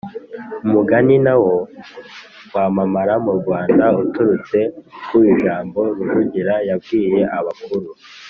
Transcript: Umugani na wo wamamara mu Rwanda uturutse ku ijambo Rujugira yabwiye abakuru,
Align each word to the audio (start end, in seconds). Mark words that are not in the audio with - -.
Umugani 0.65 1.15
na 1.25 1.35
wo 1.41 1.55
wamamara 2.53 3.13
mu 3.25 3.31
Rwanda 3.39 3.85
uturutse 4.01 4.59
ku 5.07 5.17
ijambo 5.33 5.79
Rujugira 5.95 6.53
yabwiye 6.67 7.21
abakuru, 7.37 7.87